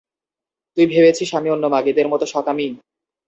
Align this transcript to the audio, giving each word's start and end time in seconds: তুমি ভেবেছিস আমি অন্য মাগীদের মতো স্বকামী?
তুমি 0.77 0.85
ভেবেছিস 0.93 1.29
আমি 1.39 1.49
অন্য 1.49 1.65
মাগীদের 1.73 2.07
মতো 2.09 2.25
স্বকামী? 2.25 2.67